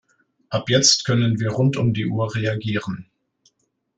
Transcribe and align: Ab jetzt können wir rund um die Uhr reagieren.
Ab 0.49 0.67
jetzt 0.71 1.05
können 1.05 1.39
wir 1.39 1.51
rund 1.51 1.77
um 1.77 1.93
die 1.93 2.07
Uhr 2.07 2.33
reagieren. 2.35 3.07